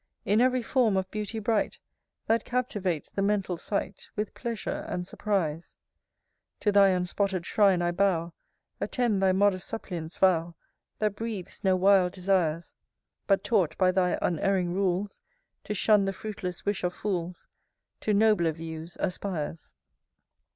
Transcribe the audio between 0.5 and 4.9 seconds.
form of beauty bright, That captivates the mental sight With pleasure